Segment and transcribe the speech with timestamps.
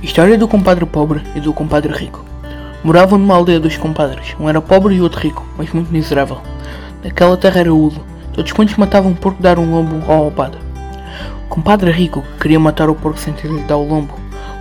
[0.00, 2.24] História do compadre pobre e do compadre rico.
[2.84, 4.36] Moravam numa aldeia dois compadres.
[4.38, 6.38] Um era pobre e outro rico, mas muito miserável.
[7.02, 8.00] Naquela terra era ulo.
[8.32, 10.56] Todos quantos matavam um porco dar um lombo ao roubado.
[11.46, 14.14] O compadre rico, que queria matar o porco sem ter lhe dar o lombo,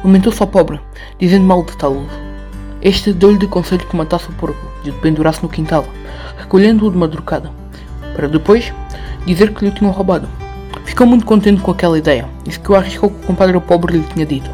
[0.03, 0.79] lamentou-se ao pobre,
[1.19, 2.09] dizendo mal de tal ulo.
[2.81, 5.85] Este deu-lhe de conselho que matasse o porco e o pendurasse no quintal,
[6.35, 7.51] recolhendo-o de madrugada,
[8.15, 8.73] para depois
[9.23, 10.27] dizer que lhe o tinham roubado.
[10.83, 14.03] Ficou muito contente com aquela ideia e a arriscar o que o compadre pobre lhe
[14.03, 14.49] tinha dito.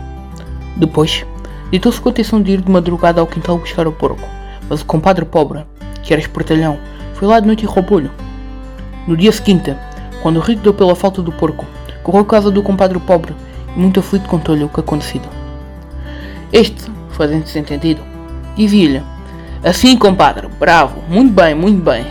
[0.76, 1.26] Depois,
[1.72, 4.28] ditou-se com a intenção de ir de madrugada ao quintal buscar o porco,
[4.70, 5.66] mas o compadre pobre,
[6.02, 6.78] que era espertalhão,
[7.14, 8.10] foi lá de noite e roubou-lhe.
[9.08, 9.76] No dia seguinte,
[10.22, 11.66] quando o rico deu pela falta do porco,
[12.02, 13.34] correu à casa do compadre pobre
[13.76, 15.28] e muito aflito contou-lhe o que acontecido.
[16.52, 18.02] Este, fazendo-se entendido,
[18.56, 19.02] dizia-lhe:
[19.64, 22.06] Assim, compadre, bravo, muito bem, muito bem.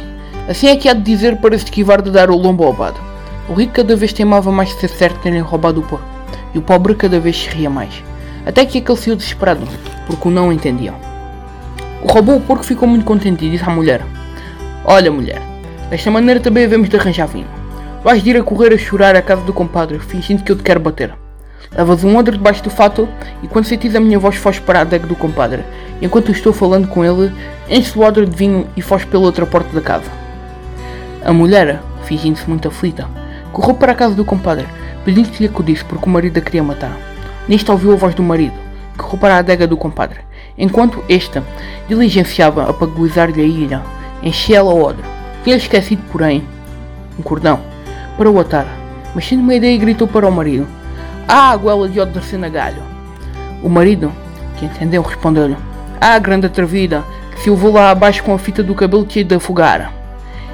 [0.49, 3.01] Assim é que há de dizer para se esquivar de dar o lombo ao bado.
[3.49, 6.05] O rico cada vez teimava mais ser certo terem roubado o porco,
[6.55, 8.03] e o pobre cada vez se ria mais.
[8.45, 9.67] Até que aquele saiu desesperado,
[10.07, 10.97] porque o não entendiam.
[12.03, 14.03] O robô o porco ficou muito contente e disse à mulher:
[14.85, 15.41] Olha, mulher,
[15.89, 17.47] desta maneira também havemos de arranjar vinho.
[18.03, 20.65] Vais de ir a correr a chorar à casa do compadre, fingindo que eu te
[20.65, 21.15] quero bater.
[21.71, 23.09] Levas um odre debaixo do fato
[23.43, 25.63] e quando sentires a minha voz foges para a adega do compadre.
[26.03, 27.33] Enquanto estou falando com ele,
[27.71, 30.11] enche o odre de vinho e foges pela outra porta da casa.
[31.25, 33.09] A mulher, fingindo-se muito aflita,
[33.53, 34.67] correu para a casa do compadre,
[35.05, 37.12] pedindo que lhe acudisse porque o marido a queria matar.
[37.49, 38.55] Neste ouviu a voz do marido,
[38.93, 40.21] que correu para a adega do compadre,
[40.57, 41.43] enquanto esta
[41.89, 43.83] diligenciava a paguizar-lhe a ilha,
[44.23, 45.05] enchia-la odre.
[45.43, 46.47] Tinha esquecido, porém,
[47.19, 47.59] um cordão,
[48.17, 48.67] para o atar,
[49.15, 50.67] mas sendo uma ideia gritou para o marido,
[51.27, 52.83] Ah, goela de odre sem galho!
[53.63, 54.13] O marido,
[54.57, 55.57] que entendeu, respondeu-lhe,
[56.01, 59.19] Ah, grande atrevida, que se eu vou lá abaixo com a fita do cabelo te
[59.19, 59.93] hei de afogar.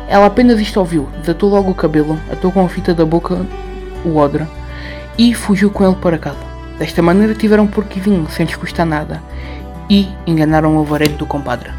[0.09, 3.45] Ela apenas isto ouviu, desatou logo o cabelo, atou com a fita da boca
[4.05, 4.47] o odre
[5.19, 6.48] e fugiu com ele para casa.
[6.79, 9.21] Desta maneira tiveram porco e vinho sem lhes custar nada
[9.91, 11.78] e enganaram o avareiro do compadre.